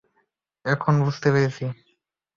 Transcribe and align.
এখন 0.65 0.93
বুঝতে 1.03 1.27
পেরেছি। 1.31 1.65